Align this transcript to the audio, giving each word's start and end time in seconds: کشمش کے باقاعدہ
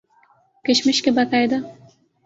کشمش 0.65 1.01
کے 1.01 1.11
باقاعدہ 1.11 1.55